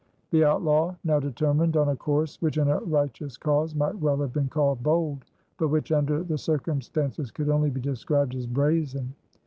[0.31, 4.33] The outlaw now determined on a course which in a righteous cause might well have
[4.33, 5.25] been called bold
[5.59, 9.13] but which under the circumstances could only be described as brazen.